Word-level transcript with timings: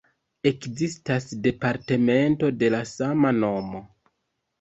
Ekzistas 0.51 1.27
departemento 1.47 2.49
de 2.63 2.71
la 2.77 2.79
sama 2.93 3.35
nomo. 3.45 3.83